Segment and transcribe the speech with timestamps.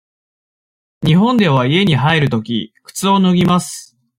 [1.05, 3.95] 日本では家に入るとき、靴を脱ぎます。